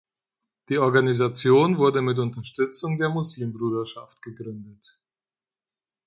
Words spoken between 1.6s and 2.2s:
wurde mit